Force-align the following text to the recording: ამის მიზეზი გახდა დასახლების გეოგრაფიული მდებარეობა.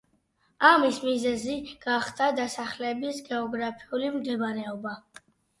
ამის 0.69 0.95
მიზეზი 1.09 1.57
გახდა 1.83 2.31
დასახლების 2.39 3.21
გეოგრაფიული 3.29 4.11
მდებარეობა. 4.17 4.99